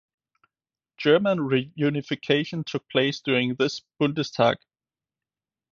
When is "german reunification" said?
0.97-2.65